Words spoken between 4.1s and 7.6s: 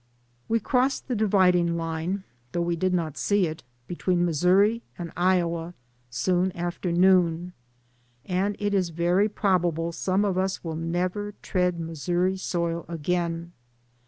Missouri and Iowa soon after noon,